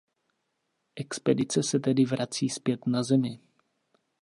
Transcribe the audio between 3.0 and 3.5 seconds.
Zemi.